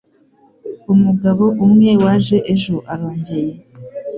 Umugabo 0.93 1.45
umwe 1.65 1.91
waje 2.03 2.37
ejo 2.53 2.75
arongeye. 2.93 3.53